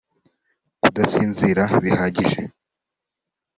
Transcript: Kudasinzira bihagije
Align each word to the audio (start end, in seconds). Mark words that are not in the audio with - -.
Kudasinzira 0.81 1.63
bihagije 1.83 2.39